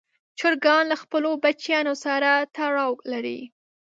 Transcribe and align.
چرګان 0.39 0.83
له 0.91 0.95
خپلو 1.01 1.29
بچیانو 1.43 1.93
سره 2.05 2.29
تړاو 2.55 2.91
لري. 3.11 3.39